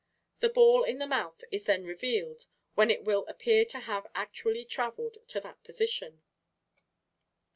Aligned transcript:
The 0.39 0.49
ball 0.49 0.81
in 0.83 0.97
the 0.97 1.05
mouth 1.05 1.43
is 1.51 1.65
then 1.65 1.85
revealed, 1.85 2.47
when 2.73 2.89
it 2.89 3.03
will 3.03 3.23
appear 3.27 3.65
to 3.65 3.81
have 3.81 4.07
actually 4.15 4.65
traveled 4.65 5.17
to 5.27 5.39
that 5.41 5.63
position. 5.63 6.23